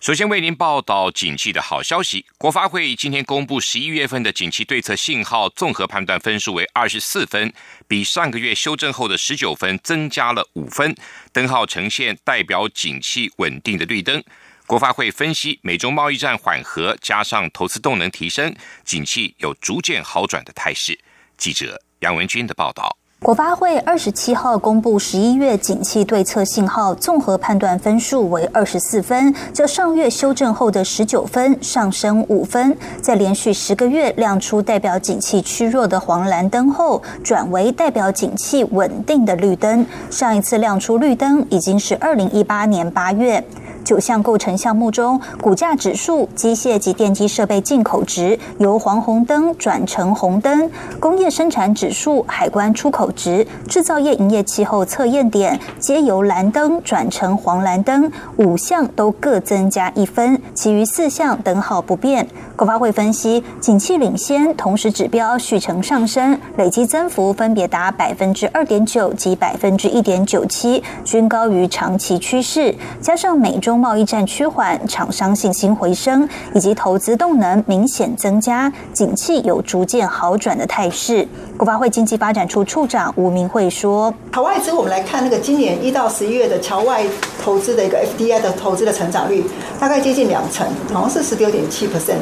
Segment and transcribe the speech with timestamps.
[0.00, 2.24] 首先为您报道景气的好消息。
[2.38, 7.52] 国发会今天公布十一月份的景气对策信号综合判断分数为二十四分，
[7.88, 10.94] 比上个月修正后的十九分增加了五分，
[11.32, 14.22] 灯号呈现代表景气稳定的绿灯。
[14.68, 18.54] 国发会分析，美中贸易战缓和，加上投资动能提升，
[18.84, 20.96] 景气有逐渐好转的态势。
[21.36, 22.96] 记者杨文军的报道。
[23.20, 32.76] 国发会二十七号公布十一月景气对策信号综合判断分数为二十四分，较上月修正后的十九分上升五分。
[33.02, 39.84] 在连续十个月亮出代表景气趋弱的黄蓝灯后，转为代表景气稳定的绿灯。
[40.08, 43.44] 上一次亮出绿灯已经是二零一八年八月。
[43.88, 50.68] 九项构成项目中，股价指数、机械及电机设备进口值由黄红灯转成红灯；
[51.00, 62.28] 工业生产指数、海关出口值、制造业营业气候测验点皆由蓝灯转成黄蓝灯，五项都各增加一分，其余四项灯号不变。
[62.56, 72.74] 国发会分析，景气领先，同时指标续呈上升，累计增幅分别达百分之二点九及百分之一点九七，均高于长期趋势。
[73.00, 81.26] 加上美中贸易战趋缓，厂商信心回升，以及投资动能明显增加，景气有逐渐好转的态势。
[81.56, 87.04] 国发会经济发展处处长吴明慧说：“海外资我们来看，那个今年一到十一月的侨外
[87.42, 89.44] 投资的一个 FDI 的投资的成长率，
[89.78, 92.18] 大概接近两成，好像是十六点七 percent。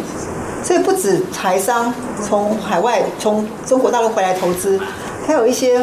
[0.63, 4.81] 所以不止台商从海外从中国大陆回来投资，
[5.27, 5.81] 还有一些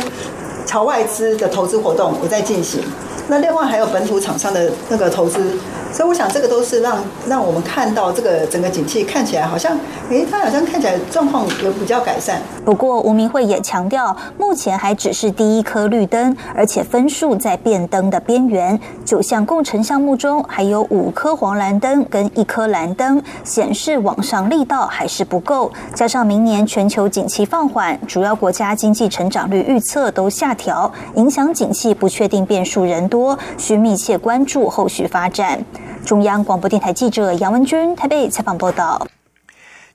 [0.66, 2.82] 侨外资的投资活动也在进行。”
[3.28, 5.58] 那另外还有本土厂商的那个投资。
[5.94, 9.78] 所以我想，这个都是让让我们看到这个整个景气看起来好像，
[10.10, 12.42] 诶，它好像看起来状况有比较改善。
[12.66, 18.80] 不过吴明慧也强调，目前还只是第一颗绿灯，而且分数在变灯的边缘。
[19.06, 25.72] 九项工程项目中，还有五颗黄蓝灯跟一颗蓝灯，显示往上力道还是不够。
[25.94, 35.64] 加上明年全球景气放缓，主要国家经济成长率预测都下调，影响景气不确定变数人多，需密切关注后续发展。
[36.06, 39.08] 中央广播电台记者杨文君台北采访报道。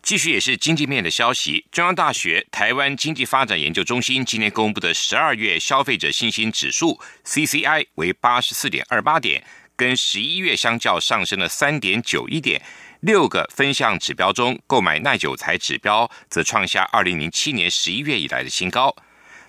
[0.00, 9.44] 继续也是经济面的消息，中央大学台湾经济发展研究中心今天公布的十二月消费者信心指数 （CCI） 为八十四点二八点，
[9.77, 12.62] 跟十一月相较上升了三点九一点。
[13.00, 18.94] 六个分项指标中，购买耐久材指标则创下二零零七年十一月以来的新高。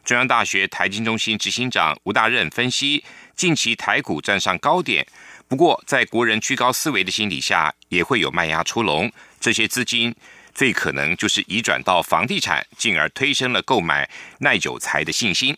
[0.03, 3.03] 中央大学台经中心执行长吴大任分析，
[3.35, 5.05] 近期台股站上高点。
[5.49, 9.11] 不过，在国人居高思维的心理下，也会有卖压出笼。
[9.39, 10.15] 这些资金
[10.53, 14.07] 最可能就是移转到房地产，进而推升了购买
[14.41, 15.57] 耐久材的信心。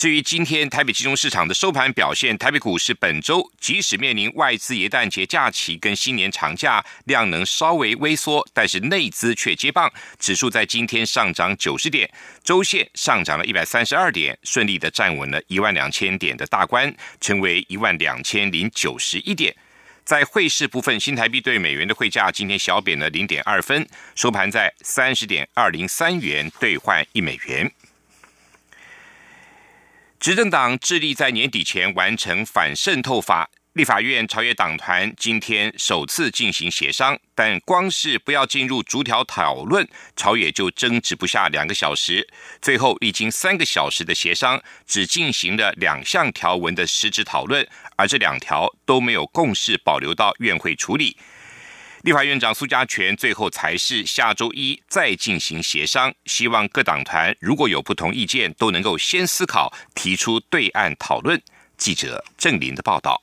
[0.00, 12.10] 至于今天台北集中市场的收盘表现，台北股市本周即使面临外资元旦节假期跟新年长假，量能稍微微缩，但是内资却接棒，指数在今天上涨九十点，
[12.42, 19.54] 周线上涨了一百三十二点，顺利的站稳了一万两千点的大关，成为一万两千零九十一点。
[20.02, 27.70] 在汇市部分，新台币对美元的汇价今天小贬了零点二分，收盘在三十点二零三元兑换一美元。
[30.20, 42.28] 执政党致力在年底前完成反渗透法，立法院朝野党团今天首次进行协商，但光是不要进入逐条讨论，朝野就争执不下两个小时。
[42.60, 47.66] 最后历经三个小时的协商，只进行了两项条文的实质讨论，
[47.96, 51.16] 而这两条都没有共识，保留到院会处理。
[52.02, 61.40] 立法院长苏家全最后才是下周一再进行协商，希望各党团如果有不同意见，都能够先思考，提出对案讨论。
[61.76, 63.22] 记者郑林的报道。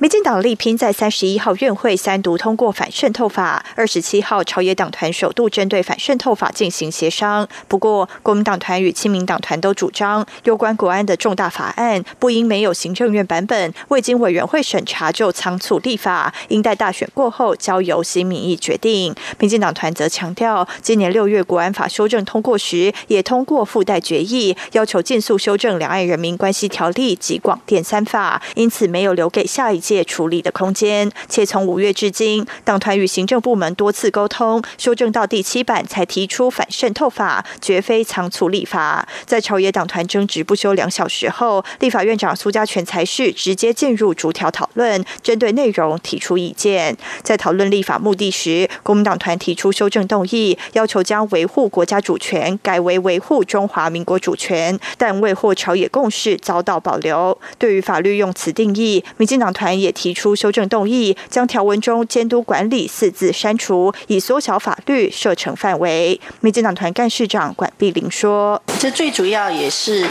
[0.00, 7.46] 民进党力拼在三十一号院会三读通过反渗透法，二十七号朝野党团首度针对反渗透法进行协商。
[7.68, 19.14] 不过，国民党团与亲民党团都主张，有关国安的重大法案不应没有行政院版本，未经委员会审查就仓促立法，应待大选过后交由新民意决定。
[19.38, 29.83] 民进党团则强调，今年六月国安法修正通过时，也通过附带决议，要求尽速修正两岸人民关系条例及广电三法，因此没有留给下一。
[29.84, 31.10] 界处理的空间。
[31.28, 39.06] 且从五月至今，党团与行政部门多次沟通，修正到第七版才提出反渗透法，绝非仓促立法。
[39.26, 46.96] 在朝野党团争执不休两小时后，立法院长苏家全才是直接进入逐条讨论，针对内容提出意见。
[47.22, 57.36] 在讨论立法目的时，国民党团提出修正动议，要求将维护国家主权改为维护中华民国主权，但未获朝野共识，遭到保留。
[57.58, 66.20] 对于法律用词定义，民进党团也提出修正动议，将条文中“监督管理”四字删除，以缩小法律射程范围。
[66.40, 70.06] 民进党团干事长管碧玲说：“这最主要也是，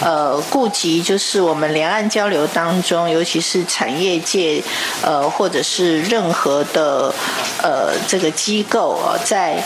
[0.00, 4.62] 呃，顾及就是我们两岸交流当中，尤其是产业界，
[5.02, 7.14] 呃，或者是任何的，
[7.62, 9.62] 呃，这个机构啊，在。”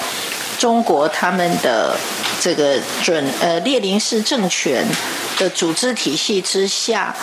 [0.58, 1.96] 中国他们的
[2.40, 4.84] 这个准呃列宁式政权
[5.38, 7.14] 的组织体系之下，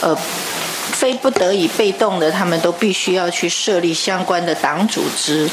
[0.00, 0.16] 呃。
[1.04, 5.46] 非不得已被动的，他们都必须要去设立相关的党组织。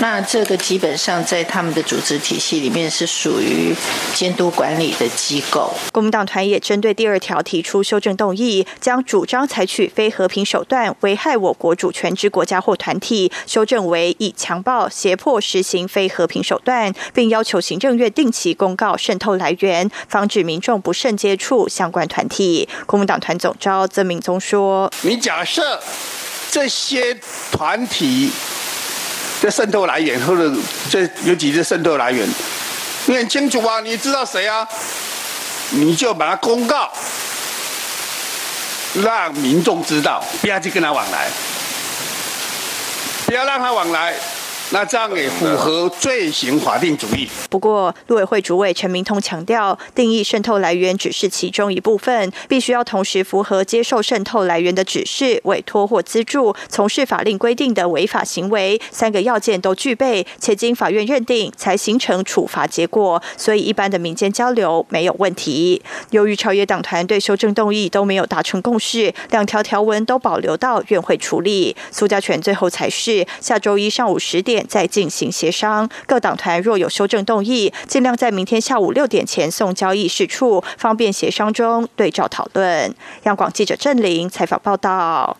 [0.00, 3.76] 那这个基本上在他们的组织体系里面是属于
[4.14, 5.70] 监督管理的机构。
[5.92, 22.66] 国民党团也针对第二条提出修正动议，将主张采取非和平手段危害我国主权之国家或团体修正为以强暴、胁迫实行非和平手段，并要求行政院定期公告渗透来源，防止民众不慎接触相关团体。
[22.86, 24.90] 国民党团总召曾明宗说。
[25.02, 25.80] 你假设
[26.50, 27.14] 这些
[27.52, 28.30] 团体
[29.42, 30.50] 的渗透来源，或者
[30.90, 32.28] 这有几个渗透来源，
[33.06, 33.80] 你很清楚啊？
[33.80, 34.66] 你知道谁啊？
[35.70, 36.92] 你就把它公告，
[38.94, 41.28] 让民众知道，不要去跟他往来，
[43.26, 44.14] 不要让他往来。
[44.74, 47.28] 那这样也符合罪行法定主义。
[47.48, 63.22] 不过，陆委会主委陈明通强调，定义渗透来源只是其中一部分，必须要同时符合接受渗透来源的指示、委托或资助、从事法令规定的违法行为三个要件都具备，且经法院认定才形成处罚结果。
[63.36, 65.80] 所以，一般的民间交流没有问题。
[66.10, 71.76] 由于朝野党团对修正动议都没有达成共识，两条条文都保留到院会处理。
[71.92, 74.63] 苏家全最后才是下周一上午十点。
[74.68, 82.94] 再进行协商，各党团若有修正动议，尽量在明天下午六点前送交议事处，方便协商中对照讨论。
[83.24, 85.36] 央广记者郑玲采访报道。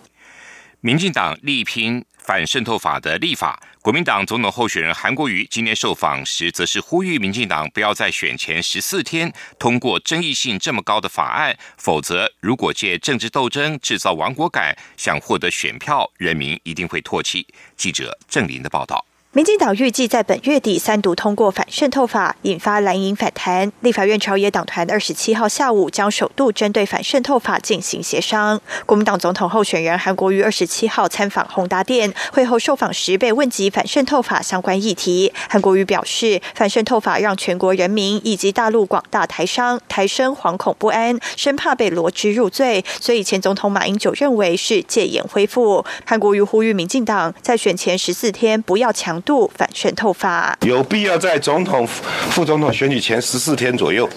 [0.80, 17.46] 民进党力拼反渗透法的立法，国民党总统候选人韩国瑜今天受访时，则是呼吁民进党不要在选前十四天通过争议性这么高的法案，否则如果借政治斗争制造亡国感，想获得选票，人民一定会唾弃。
[17.78, 19.02] 记者郑林的报道。
[19.34, 23.72] 民进党预计在本月底三读通过反渗透法，引发蓝营反弹。
[23.80, 28.60] 立法院朝野党团二十七号下午将首度针对反渗透法进行协商。
[28.86, 35.32] 国民党总统候选人韩国瑜二十七号参访宏达店，会后受访时被问及反渗透法相关议题。
[35.48, 45.84] 韩国瑜表示，反渗透法让全国人民以及大陆广大台商台生惶恐不安，生怕被罗织入罪，所以前总统马英九认为是戒严恢复。
[46.06, 49.20] 韩国瑜呼吁民进党在选前十四天不要强。
[49.24, 51.86] 度反渗透法有必要在总统、
[52.30, 54.08] 副总统选举前十四天左右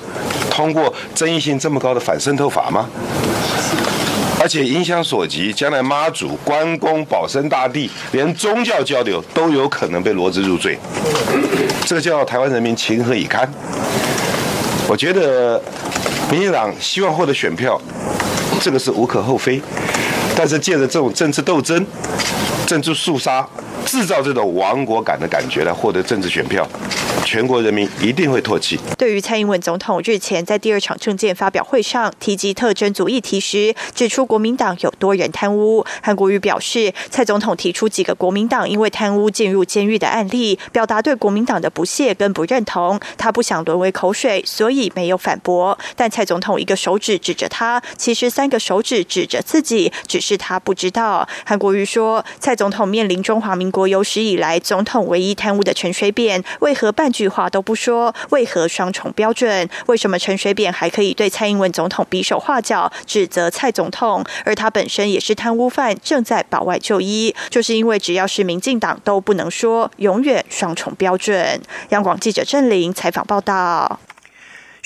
[0.49, 2.89] 通过争议性这么高的反渗透法吗？
[4.39, 10.77] 而且影响所及，将来妈祖、关公、保生大帝，连宗教交流都有可能被罗织入罪，
[11.85, 13.51] 这叫台湾人民情何以堪？
[14.87, 15.61] 我觉得
[16.31, 17.81] 民进党希望获得选票，
[18.61, 19.59] 这个是无可厚非，
[20.35, 21.85] 但是借着这种政治斗争、
[22.67, 23.45] 政治肃杀。
[23.87, 26.67] 制造这种亡国感的感觉来获得政治选票，
[27.23, 28.77] 全国人民一定会唾弃。
[28.97, 45.77] 对于蔡英文总统日前在第二场政见发表会上提及特征组议题时，指出国民党有多人贪污，韩国瑜表示，蔡总统提出几个国民党因为贪污进入监狱的案例，表达对国民党的不屑跟不认同，他不想沦为口水，所以没有反驳。
[45.95, 51.25] 但蔡总统一个手指指着他，其实三个手指指着自己，只是他不知道。
[51.45, 53.87] 韩国瑜说，蔡总统面临中华民国。
[53.87, 58.13] 有史以来总统唯一贪污的陈水扁，为何半句话都不说？
[58.31, 59.69] 为何双重标准？
[59.85, 64.25] 为什么陈水扁还可以对蔡英文总统比手画脚，指责蔡总统？
[64.43, 71.61] 而他本身也是贪污犯，正在保外就医，就是因为只要是民进党都不能说，永远双重标准。
[71.89, 73.99] 央广记者郑玲采访报道。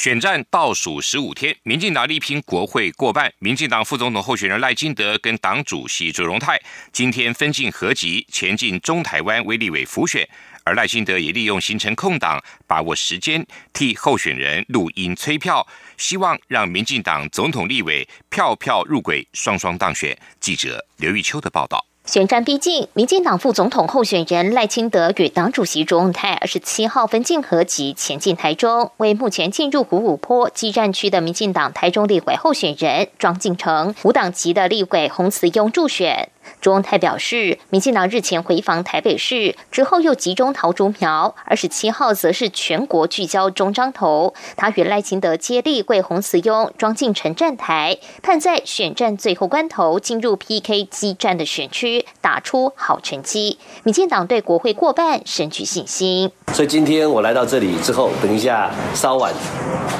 [0.02, 3.32] 选战倒数十五天，民进党力拼国会过半。
[3.38, 6.60] 民进党副总统候选人赖金德跟党主席卓荣泰
[6.92, 10.28] 今天分进合集，前进中台湾威立委辅选。
[10.64, 15.64] 而赖金德也利用行程空档，把握时间替候选人录音催票。
[15.98, 20.18] 希望让民进党总统、立委票票入轨，双双当选。
[20.40, 21.91] 记者刘玉秋的报道。
[22.04, 36.30] 选战逼近，民进党副总统候选人赖清德与党主席卓永泰二十七号分进合集前进台中，为目前进入虎五坡激战区的民进党台中立委候选人庄敬成、无党籍的立委洪慈庸助选。
[36.60, 41.36] 卓永泰表示，民进党日前回访台北市之后，又集中桃竹苗。
[41.46, 44.34] 二十七号则是全国聚焦中彰头。
[44.56, 53.58] 他与赖清德接力为洪慈庸、庄敬成站台，盼在选战最后关头进入 PK 激战的选区，打出好成绩。
[53.84, 56.32] 民进党对国会过半深具信心。
[56.54, 59.34] 所以今天我来到这里之后，等一下稍晚，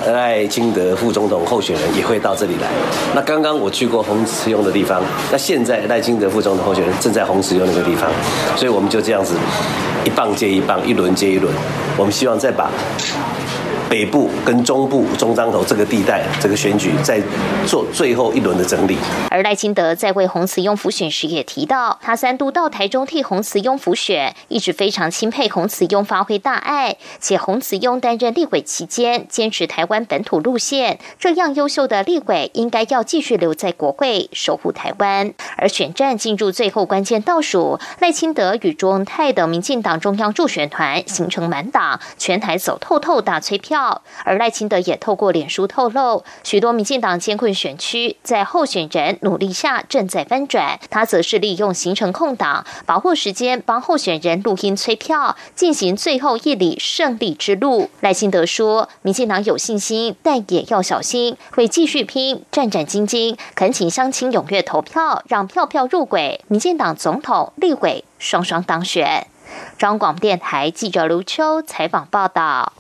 [0.08, 2.70] 赖清德副总统候选人也会到这里来。
[3.16, 8.10] 那刚刚我去过洪慈庸的地方，那现在赖清德副总统候选人正在洪慈庸那个地方，
[8.56, 9.36] 所以我们就这样子
[10.06, 11.54] 一棒接一棒，一轮接一轮。
[11.98, 12.72] 我们希望再把。
[13.92, 17.22] 北部跟中部中彰头这个地带，这个选举在
[17.68, 18.98] 做最后一轮的整理。
[19.30, 35.34] 而赖清德在为洪慈庸辅选时也提到，他三度到台中替洪慈庸辅选，一直非常钦佩洪慈庸发挥大爱，且洪慈庸担任立委期间坚持台湾本土路线，这样优秀的立委应该要继续留在国会守护台湾。
[35.58, 43.81] 而选战进入最后关键倒数，赖清德与卓文泰等民进党中央助选团形成满党，全台走透透大催票。
[44.24, 50.80] 而赖清德也透过脸书透露，许多民进党艰困选区在候选人努力下正在翻转。
[50.90, 57.90] 他则是利用行程空档，把握时间帮候选人录音催票，进行最后一里胜利之路。
[58.02, 69.28] 赖清德说：“民进党有信心，但也要小心，会继续拼，战战兢兢，恳请乡亲踊跃投票，让票票入轨，民进党总统、立委双双当选。”
[69.78, 72.72] 中广电台记者卢秋采访报道。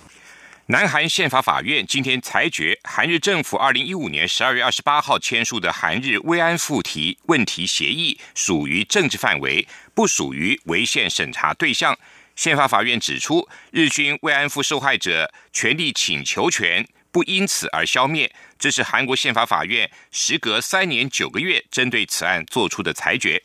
[0.72, 11.94] 南韩宪法法院今天裁决，韩日政府二零一五年十二月二十八号签署的韩日慰安妇题问题协议属于政治范围，不属于违宪审查对象。
[12.38, 18.34] 宪法法院指出，日军慰安妇受害者权利请求权不因此而消灭。
[18.58, 23.44] 这是韩国宪法法院时隔三年九个月针对此案作出的裁决。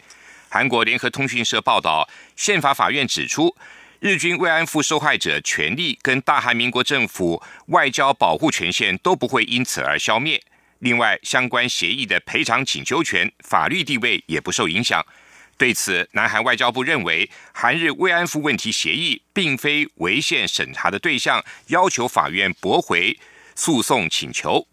[0.49, 3.57] 韩国联合通讯社报道，宪法法院指出。
[3.99, 10.41] 日军慰安妇受害者权利跟大韩民国政府外交保护权限都不会因此而消灭。
[10.81, 15.03] 另外，相关协议的赔偿请求权法律地位也不受影响。
[15.57, 23.19] 对此，南韩外交部认为，韩日慰安妇问题协议并非违宪审查的对象，要求法院驳回
[23.55, 24.69] 诉讼请求。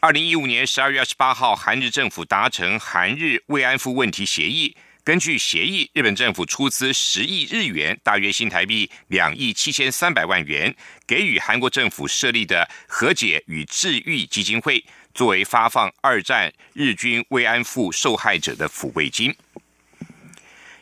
[0.00, 4.76] 二零一五年十二月二十八号，韩日政府达成韩日慰安妇问题协议。
[5.06, 10.74] 根据协议，日本政府出资十亿日元（大约新台币两亿七千三百万元），
[11.06, 14.84] 给予韩国政府设立的和解与治愈基金会，
[15.14, 19.32] 作为发放二战日军慰安妇受害者的抚慰金。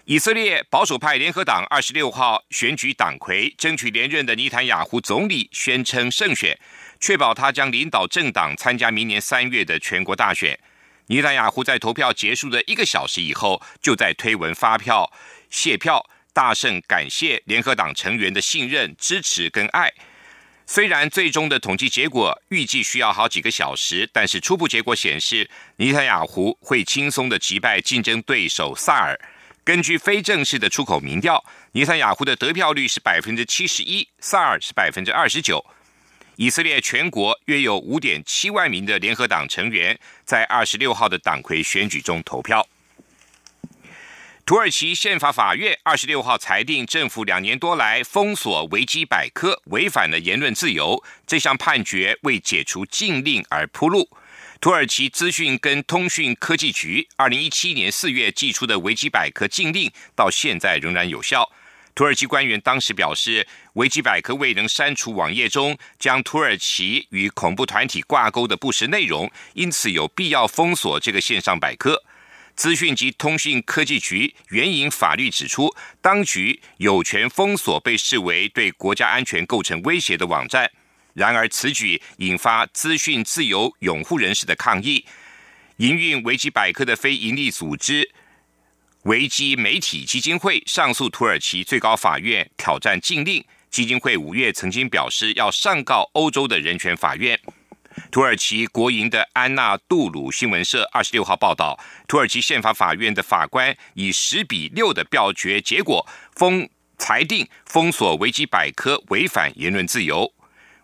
[0.06, 6.58] 以色列保守派联合党二十六号选举党魁，争取连任的尼坦雅胡总理宣称胜选，
[6.98, 10.58] 确保他将领导政党参加明年三月的全国大选。
[11.06, 15.12] 尼塔雅胡在投票结束的一个小时以后，就在推文发票
[15.50, 19.92] 谢票，大胜感谢联合党成员的信任、支持跟爱。
[20.66, 29.18] 虽然最终的统计结果预计需要好几个小时，但是初步结果显示，尼塔雅胡会轻松的击败竞争对手萨尔。
[29.62, 35.62] 根据非正式的出口民调，尼塔雅胡的得票率是百分之七十一，萨尔是百分之二十九。
[36.36, 42.66] 以色列全国约有五点七万名的联合党成员在二十六号的党魁选举中投票。
[44.44, 51.02] 土耳其宪法法院二十六号裁定，政府两年多来封锁维基百科，违反了言论自由。
[51.26, 54.06] 这项判决为解除禁令而铺路。
[54.60, 61.50] 土耳其资讯跟通讯科技局二零一七年四月寄出的维基百科禁令，到现在仍然有效。
[61.94, 72.02] 土耳其官员当时表示，维基百科未能删除网页中将土耳其与恐怖团体挂钩的不实内容，因此有必要封锁这个线上百科。
[72.56, 80.68] 资讯及通讯科技局援引法律指出，当局有权封锁被视为对国家安全构成威胁的网站。
[81.12, 85.04] 然而，此举引发资讯自由拥护人士的抗议。
[85.76, 88.10] 营运维基百科的非营利组织。
[89.04, 93.44] 维基媒体基金会上诉土耳其最高法院挑战禁令。
[93.68, 97.38] 基金会五月曾经表示要上告欧洲的人权法院。
[98.10, 110.32] 土耳其国营的安纳杜鲁新闻社二十六号报道，土耳其宪法法院的法官以十比六的表决结果封裁定封锁维基百科违反言论自由。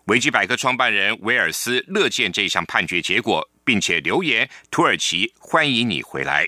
[0.05, 6.47] 维基百科创办人威尔斯乐见这项判决结果，并且留言：“土耳其欢迎你回来。”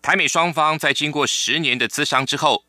[0.00, 2.64] 台美双方在经过十年的资商之后，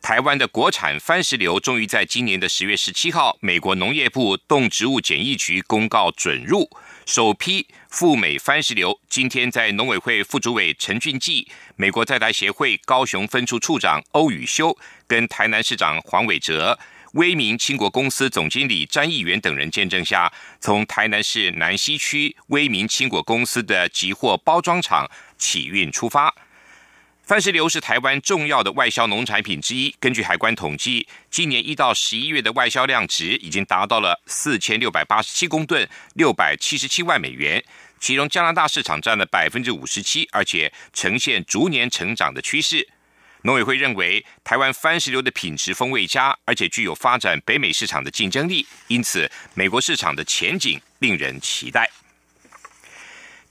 [0.00, 6.70] 台湾的国产番石榴终于在今年的十月十七号，美国农业部动植物检疫局公告准入。
[7.04, 11.46] 首批赴美番石榴，今天在农委会副主委陈俊记、
[11.76, 14.74] 美国在台协会高雄分处处长欧宇修
[15.06, 16.78] 跟台南市长黄伟哲、
[17.14, 26.34] 威明清国公司总经理詹义元等人见证下，从台南市南西区威明清国公司的集货包装厂起运出发。
[27.30, 29.94] 番石榴是台湾重要的外销农产品之一。
[30.00, 37.64] 根据海关统计，今年一到十一月的外销量值已经达到了四千六百八十七公吨，六百七十七万美元。
[38.00, 42.88] 其中加拿大市场占了百分之五十七，而且呈现逐年成长的趋势。
[43.42, 51.88] 农委会认为，台湾番石榴的品质风味佳，而且具有发展北美市场的竞争力，因此美国市场的前景令人期待。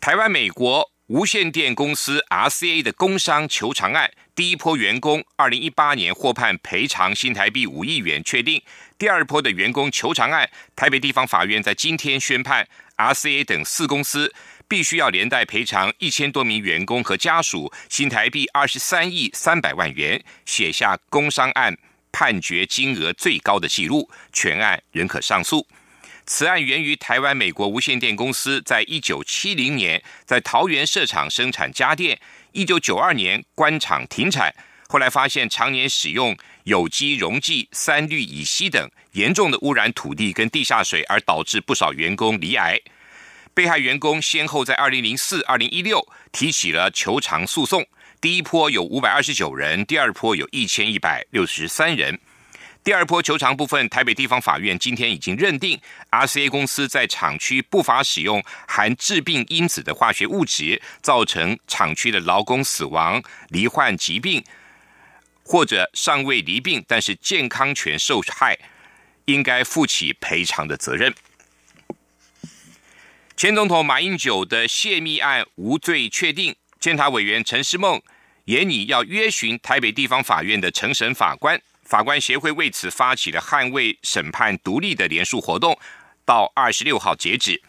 [0.01, 0.91] 台湾美国。
[1.09, 8.61] 无线电公司 RCA 的工伤求偿案，第一波员工二零一八年获判赔偿新台币五亿元，确定。
[8.95, 14.31] 第二波的员工求偿案，台北地方法院在今天宣判，RCA 等四公司
[14.67, 21.75] 必须要连带赔偿一千多名员工和家属新台币二十三亿三百万元，写下工伤案
[22.11, 25.65] 判决金额最高的记录，全案仍可上诉。
[26.31, 32.19] 此案源于台湾美国无线电公司在一九七零年在桃园设厂生产家电，
[32.51, 34.53] 一九九二年关厂停产，
[34.87, 42.79] 后来发现常年使用有机溶剂三氯乙烯等，严重的污染土地跟地下水，而导致不少员工罹癌。
[43.55, 45.99] 被害员工先后在二零零四、二零一六
[46.31, 47.83] 提起了求偿诉讼，
[48.21, 52.19] 第一波有五百二十九人，第二波有一千一百六十三人。
[52.81, 55.79] 第二波求偿部分，台北地方法院今天已经认定
[56.11, 64.43] ，RCA 公司在厂区不法使用含致病因子的化学物质，造成厂区的劳工死亡、罹患疾病，
[65.43, 68.57] 或者尚未罹病但是健康权受害，
[69.25, 71.13] 应该负起赔偿的责任。
[73.35, 78.01] 前总统马英九的泄密案无罪确定，监察委员陈世梦
[78.45, 81.61] 也拟要约询台北地方法院的承审法官。
[81.89, 85.75] 法官协会为此发起了捍卫审判独立的联署活动，
[86.23, 87.59] 到二十六号截止。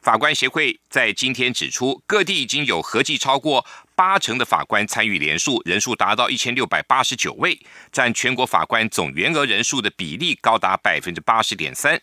[0.00, 3.66] 法官协会在今天指出，各地已经有合计超过
[3.96, 7.58] 八成的法官参与联署，人数达到一千六百八十九位，
[7.90, 12.00] 占全国法官总员额人数的比例高达百分之八十点三。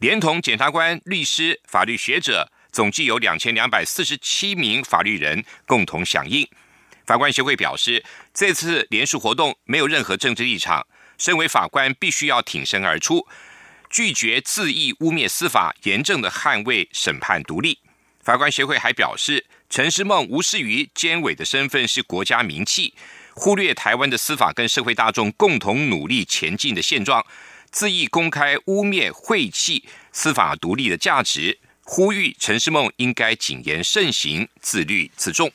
[0.00, 6.46] 连同检察官、律师、法律学者，总计有两千两百四十七名法律人共同响应。
[7.06, 10.86] 法官协会表示，这次联署活动没有任何政治立场。
[11.18, 13.26] 身为法官，必须要挺身而出，
[13.90, 17.80] 拒绝恣意污蔑司法，严正的捍卫审判独立。
[18.22, 22.94] 法官协会还表示，陈世梦无视于监委的身份是国家名器，
[23.34, 27.24] 忽略台湾的司法跟社会大众共同努力前进的现状，
[27.72, 35.50] 恣意公开污蔑晦气司法独立的价值，呼吁陈世梦应该谨言慎行，自律自重。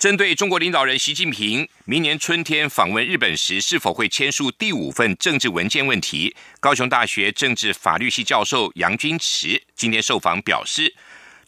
[0.00, 10.94] 针对中国领导人习近平明年春天访问日本时是否会签署第五份政治文件问题，高雄大学政治法律系教授杨军池今天受访表示，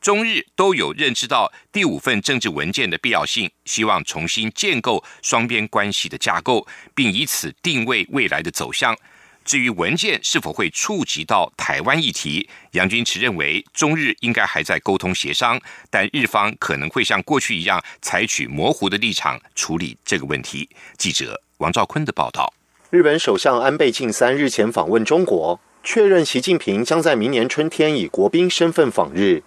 [0.02, 8.94] 中日都有认知到第五份政治文件的必要性，希望重新建构双边关系的架构，并以此定位未来的走向。
[9.44, 20.68] 至于文件是否会触及到台湾议题，杨军池认为中日应该还在沟通协商，但日方可能会像过去一样采取模糊的立场处理这个问题。
[20.96, 22.52] 记者王兆坤的报道：
[22.90, 29.42] 日本首相安倍晋三日前访问中国，确认习近平将在明年春天以国宾身份访日。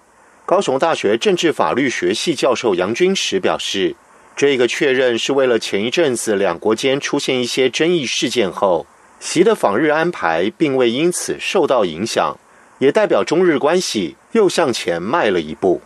[0.45, 3.95] 高雄大学政治法律学系教授杨军池表示，
[4.35, 8.85] 这个确认是为了前一阵子两国间出现一些争议事件后。
[9.19, 12.37] 习的访日安排并未因此受到影响，
[12.79, 15.81] 也代表中日关系又向前迈了一步。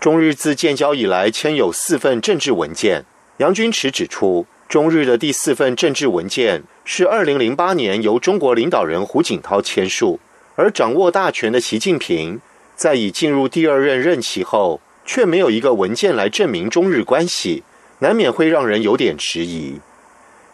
[0.00, 3.04] 中日自建交以来签有四份政治文件。
[3.38, 10.18] 杨军池指出，中日的第四份政治文件是二零零八年由中国领导人胡锦涛签署，
[10.56, 12.40] 而掌握大权的习近平，
[12.74, 17.62] 在已进入第二任任期后，却没有一个文件来证明中日关系，
[18.00, 19.80] 难免会让人有点迟疑。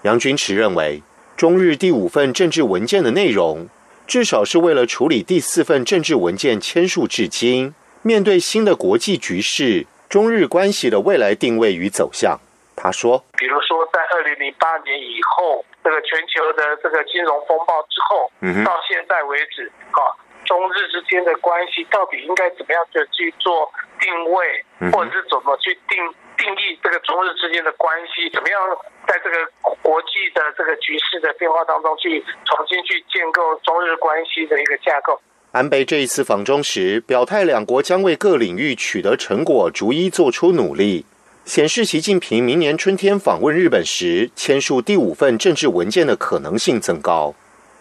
[0.03, 1.03] 杨军池认为，
[1.37, 3.69] 中日第五份政治文件的内容，
[4.07, 12.39] 至少是为了处理第四份政治文件签署至今，面对新的国际局势，中日关系的未来定位与走向。
[12.77, 18.31] 他说：“比如说，在二零零八年以后，这个全球的这个金融风暴之后，
[18.65, 19.99] 到现在为止，啊，
[20.45, 25.99] 中日之间的关系到底应该怎么样的去做定位，或者是怎么去定
[26.37, 28.31] 定义这个中日之间的关系？
[28.31, 28.59] 怎么样
[29.07, 29.37] 在这个
[29.83, 35.21] 国际的这个局势的变化当中，去重新去建构中日关系的一个架构？”
[35.53, 41.07] 安倍这一次访中时表态，两国将为各领域取得成果逐一做出努力。
[41.45, 47.35] 显示习近平明年春天访问日本时签署第五份政治文件的可能性增高。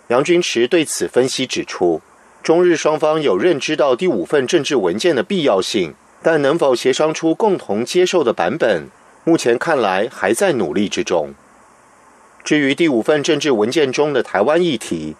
[0.09, 2.01] 杨军池对此分析指出，
[2.43, 8.89] 中日双方有认知到第五份政治文件的必要性，但能否协商出共同接受的版本，
[9.23, 11.33] 目前看来还在努力之中。
[12.43, 15.15] 至于第五份政治文件中的台湾议题，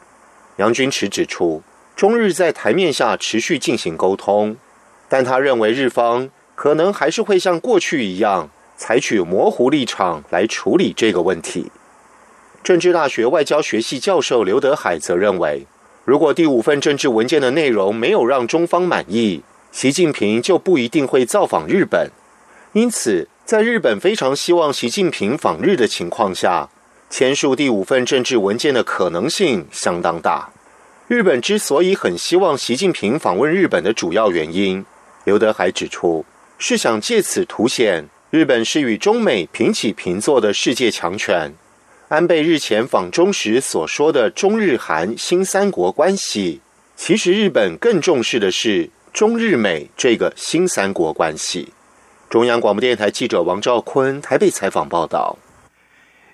[0.57, 1.63] 杨军池指出，
[1.95, 4.57] 中日在台面下持续进行沟通，
[5.07, 6.29] 但他认为日方。
[6.55, 11.71] 可能还是会像过去一样，采取模糊立场来处理这个问题。
[12.62, 15.65] 政治大学外交学系教授刘德海则认为，
[16.05, 22.11] 如果第五份政治文件的内容没有让中方满意，习近平就不一定会造访日本。
[22.73, 26.69] 因此，在日本非常希望习近平访日的情况下，
[27.09, 30.49] 签署第五份政治文件的可能性相当大。
[31.07, 34.85] 日本之所以很希望习近平访问日本的主要原因，
[35.23, 36.25] 刘德海指出。
[36.59, 41.53] 是想借此凸显日本是与中美平起平坐的世界强权。
[42.13, 46.62] 安倍日前访中时所说的中日韩新三国关系，
[46.95, 51.73] 其实日本更重视的是中日美这个新三国关系。
[52.30, 55.39] 中央广播电台记者王兆坤台北采访报道。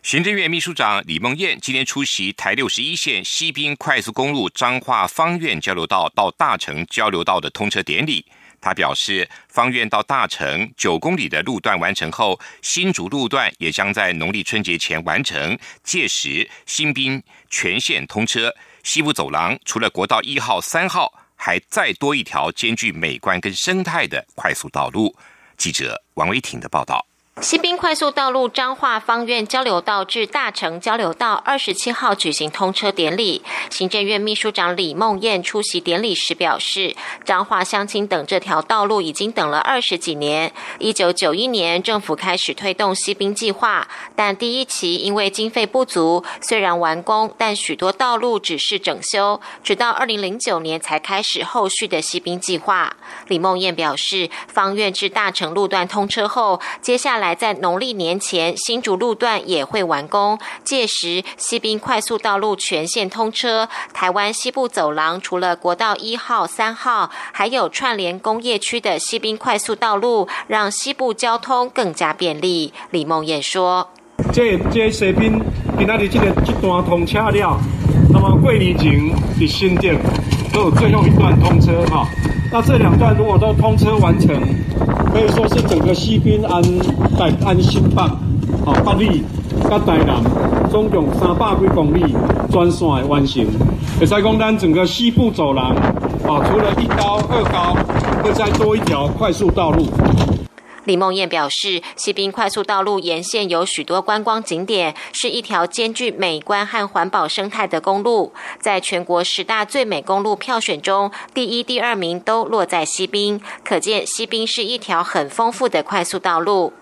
[0.04, 8.26] 行政院秘书长李梦燕今天出席台六十一线西滨快速公路彰化方院交流道到大城交流道的通车典礼。
[8.62, 15.58] 他表示，方院到大城九公里的路段完成后，新竹路段也将在农历春节前完成。
[15.84, 25.16] 届时，新兵全线通车，西部走廊除了国道一号、三号，还再多一条兼具美观跟生态的快速道路。
[25.58, 27.09] 记者王维挺的报道。
[27.42, 40.52] 西滨快速道路彰化方院交流道至大城交流道二十七号举行通车典礼，行政院秘书长李梦燕出席典礼时表示，彰化乡亲等这条道路已经等了二十几年。
[40.80, 52.98] 一九九一年政府开始推动西滨计划，但第一期因为经费不足，虽然完工，但许多道路只是整修，直到二零零九年才开始后续的西滨计划。
[53.30, 57.29] 李梦燕表示，方院至大城路段通车后，接下来。
[57.36, 63.68] 在农历年前，新竹路段也会完工，届时西滨快速道路全线通车。
[63.94, 72.74] 台湾西部走廊除了国道一号、三号，还有串联工业区的西滨快速道路，让西部交通更加便利。
[72.92, 73.90] 李梦燕说
[74.34, 75.40] ：“这这西滨
[75.78, 77.60] 今仔日这个这段通车了，
[78.12, 79.96] 那么过年前的新店
[80.60, 82.08] 有最后一段通车哈。
[82.52, 84.36] 那这两段如果都通车完成。”
[85.12, 86.62] 可以说是整个西滨安
[87.18, 88.00] 在安新北、
[88.64, 89.24] 哦北里、
[89.68, 90.22] 甲台南，
[90.70, 92.16] 总共三百几公里
[92.52, 93.44] 专线的完成。
[94.00, 97.76] 会使讲咱整个西部走廊，啊，除了一高、二高，
[98.24, 99.88] 会再多一条快速道路。
[100.90, 108.34] 李梦燕表示，西滨快速道路沿线有许多观光景点，是一条兼具美观和环保生态的公路。
[108.60, 116.74] 在全国十大最美公路票选中，第一、第二名都落在西滨，可见西滨是一条很丰富的快速道路。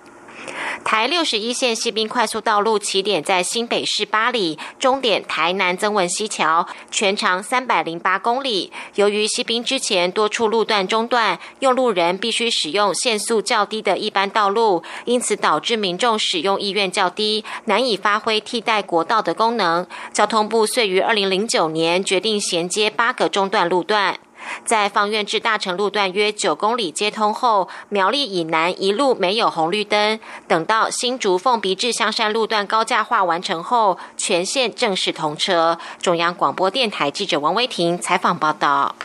[0.84, 8.72] 台六十一线西滨快速道路起点在新北市八里，终点台南曾文溪桥，全长三百零八公里。
[8.96, 19.86] 由于西滨之前多处路段中断，用路人必须使用限速较低的一般道路，因此导致民众使用意愿较低，难以发挥替代国道的功能。
[20.14, 24.18] 交通部遂于二零零九年决定衔接八个中断路段。
[24.66, 30.20] 在方院至大城路段约九公里接通后，苗栗以南一路没有红绿灯。
[30.48, 35.80] 等到新竹凤鼻至香山路段高架化完成后，全线正式通车。
[36.02, 38.96] 中央广播电台记者王威婷采访报道。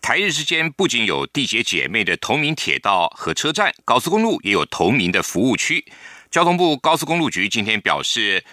[0.00, 5.84] 台日之间不仅有缔结姐妹的同名铁道和车站，高速公路也有同名的服务区。
[6.30, 8.44] 交通部高速公路局今天表示，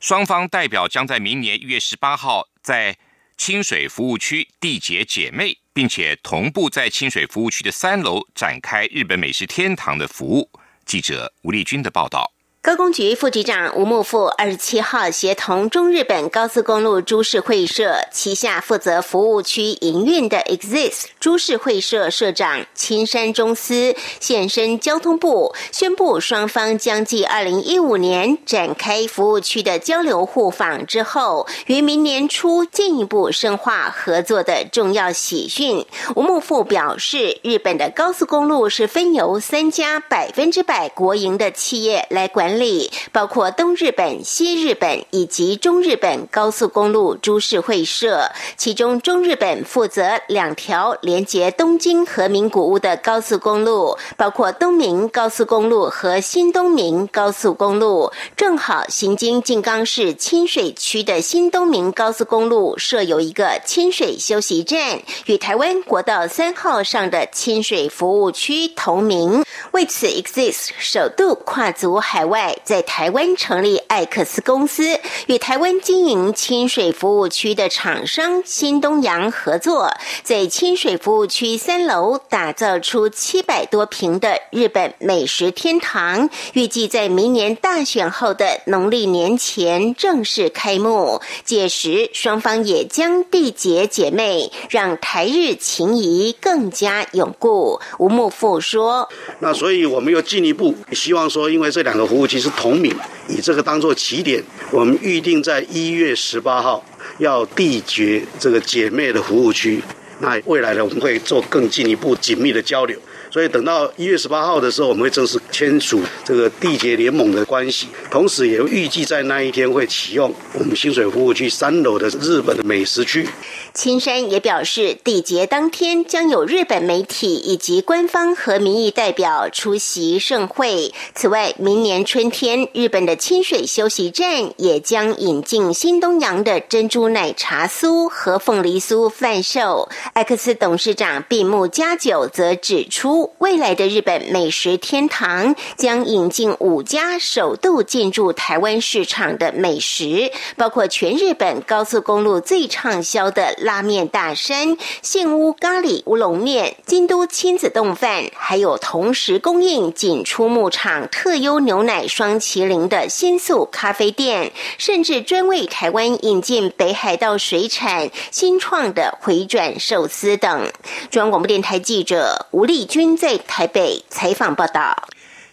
[0.00, 2.96] 双方代表将在明年一月十八号在。
[3.36, 10.50] 清水服务区缔结姐妹，并且同步在清水服务区的三楼展开日本美食天堂的服务。
[10.84, 12.33] 记者吴丽君的报道。
[12.64, 35.84] 高工局副局长吴木富二十七号协同中日本高速公路株式会社旗下负责服务区营运的 Exist 株式会社社长青山中司现身交通部，宣布双方将继二零一五年展开服务区的交流互访之后，于明年初进一步深化合作的重要喜讯。
[36.16, 42.53] 吴木富表示，日本的高速公路是分由三家百分之百国营的企业来管。
[42.58, 58.12] 里包括东日本、西日本以及中日本高速公路株式会社，其中中日本负责两条连接东京和名古屋的高速公路，包括东明高速公路和新东明高速公路。
[58.36, 69.44] 正好行经静冈市清水区的新东明高速公路设有一个清水休息站，与台湾国道三号上的清水服务区同名。
[69.72, 72.43] 为此，Exist 首度跨足海外。
[72.64, 91.20] 在台湾成立艾克斯公司，与台湾经营清水服务区的厂商新东阳合作，在清水服务区三楼打造出七百多平的日本美食天堂，预计在明年大选后的农历年前正式开幕。
[91.44, 97.80] 届时，双方也将缔结姐妹，让台日情谊更加永固。
[97.98, 99.08] 吴木富说
[99.40, 102.92] ：“那所以我们又进一步希望说，因为这两个服务。”其实同名，
[103.28, 104.42] 以这个当做起点，
[104.72, 106.84] 我们预定在一月十八号
[107.18, 109.80] 要缔结这个姐妹的服务区。
[110.18, 112.98] 那未来呢，我们会做更进一步紧密的交流。
[113.34, 123.28] 所以等到一月十八号的时候，我们会正式签署这个缔结联盟的关系，同时也预计在那一天会启用我们清水服务区三楼的日本的美食区。
[123.72, 130.94] 青山也表示，缔结当天将有日本媒体以及官方和民意代表出席盛会。
[131.16, 139.88] 此外，明年春天，日本的清水休息站也将引进新东阳的珍珠奶茶酥和凤梨酥贩售。
[140.12, 143.23] 艾克斯董事长闭目加久则指出。
[143.38, 170.70] 未来的日本美食天堂将引进五家首度进驻台湾市场的美食，包括全日本高速公路最畅销的拉面大山、现屋咖喱乌龙面、京都亲子冻饭，还有同时供应锦出牧场特优牛奶双麒麟的新宿咖啡店，甚至专为台湾引进北海道水产新创的回转寿司等。
[171.10, 173.13] 中央广播电台记者吴丽君。
[173.16, 175.08] 在台北采访报道，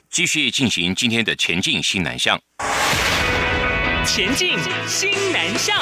[0.10, 2.39] 继续进行今天的前进新南向。
[4.06, 5.78] 前进新南向。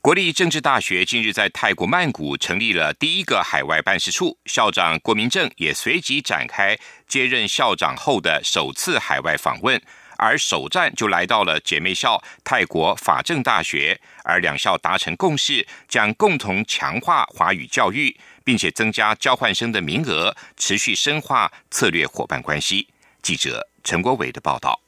[0.00, 6.76] 国立政治大学近日在泰国曼谷成立了第一个海外办事处，校长郭明正也随即展开
[7.08, 9.80] 接任校长后的首次海外访问。
[10.16, 22.88] 而首站就来到了姐妹校泰国法政大学，而两校达成共识，将共同强化华语教育，并且增加交换生的名额，持续深化策略伙伴关系。
[23.22, 24.83] 记者陈国伟的报道。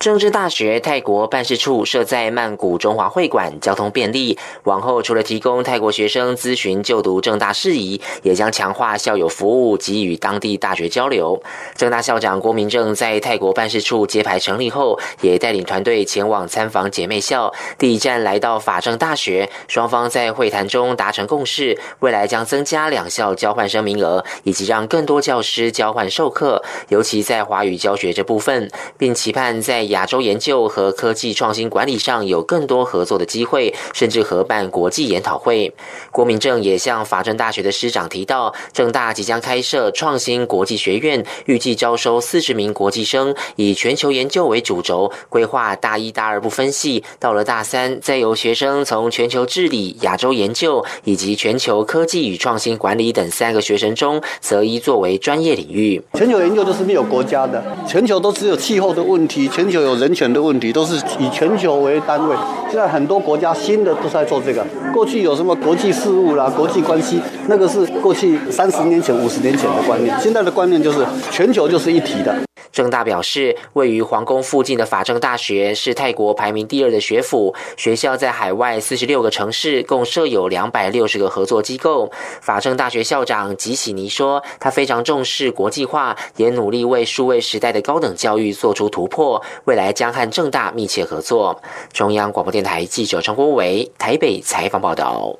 [0.00, 4.38] 政治大学泰国办事处设在曼谷中华会馆，交通便利。
[4.62, 11.42] 往后除了提供泰国学生咨询就读政大事宜，也将强化校友服务及与当地大学交流。
[11.76, 17.52] 政大校长郭明正在泰国办事处揭牌成立后，也带领团队前往参访姐妹校。
[17.76, 29.89] 第一站来到法政大学，双方在会谈中达成共识，未来将增加两校交换生名额，以及让更多教师交换授课，尤其在华语教学这部分，并期盼在。
[29.90, 35.74] 亚洲研究和科技创新管理上有更多合作的机会，甚至合办国际研讨会。
[36.12, 56.00] 郭明正也向法政大学的师长提到，正大即将开设创新国际学院，预计招收四十名国际生，以全球研究为主轴，规划大一、大二不分系，到了大三再由学生从全球治理、亚洲研究以及全球科技与创新管理等三个学生中择一作为专业领域。
[56.14, 59.79] 全球研究都是没有国家的，全球都只有气候的问题，全球。
[59.80, 62.36] 球有人权的问题，都是以全球为单位。
[62.68, 64.64] 现在很多国家新的都在做这个。
[64.92, 70.14] 过去有什么国际事务啦、国际关系，那个是过去三十年前、五十年前的观念。
[70.20, 72.34] 现在的观念就是全球就是一体的。
[72.72, 82.12] 郑大表示，位于皇宫附近的法政大学是泰国排名第二的学府，学校在海外四十六个城市共设有两百六十个合作机构。
[82.40, 91.62] 法政大学校长吉喜尼说，他非常重视国际化，也努力为数位时代的高等教育做出突破，未来将和正大密切合作。
[91.92, 95.38] 中央广播电台记者陈国伟台北采访报道。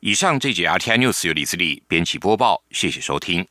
[0.00, 3.46] 以上这节 RTI News 由李自力编辑播报，谢谢收听。